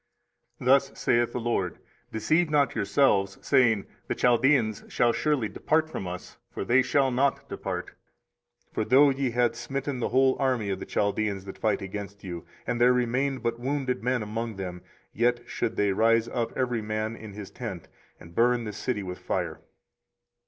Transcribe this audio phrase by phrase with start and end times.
[0.61, 1.77] 24:037:009 Thus saith the LORD;
[2.11, 7.47] Deceive not yourselves, saying, The Chaldeans shall surely depart from us: for they shall not
[7.47, 7.89] depart.
[8.73, 12.23] 24:037:010 For though ye had smitten the whole army of the Chaldeans that fight against
[12.23, 14.81] you, and there remained but wounded men among them,
[15.13, 17.87] yet should they rise up every man in his tent,
[18.19, 19.59] and burn this city with fire.